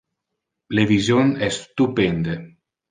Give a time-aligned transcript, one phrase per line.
[0.79, 2.39] Le vision es stupende.